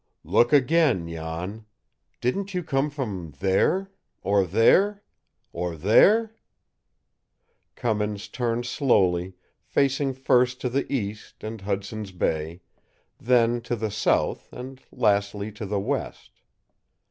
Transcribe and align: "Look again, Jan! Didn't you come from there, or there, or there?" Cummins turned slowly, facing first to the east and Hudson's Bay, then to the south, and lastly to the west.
"Look 0.23 0.51
again, 0.51 1.07
Jan! 1.07 1.65
Didn't 2.21 2.55
you 2.55 2.63
come 2.63 2.89
from 2.89 3.33
there, 3.39 3.91
or 4.23 4.47
there, 4.47 5.03
or 5.53 5.75
there?" 5.77 6.35
Cummins 7.75 8.27
turned 8.27 8.65
slowly, 8.65 9.33
facing 9.63 10.15
first 10.15 10.59
to 10.61 10.69
the 10.69 10.91
east 10.91 11.43
and 11.43 11.61
Hudson's 11.61 12.11
Bay, 12.11 12.61
then 13.19 13.61
to 13.61 13.75
the 13.75 13.91
south, 13.91 14.51
and 14.51 14.81
lastly 14.91 15.51
to 15.51 15.67
the 15.67 15.79
west. 15.79 16.31